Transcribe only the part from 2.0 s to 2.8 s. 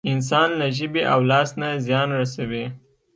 رسوي.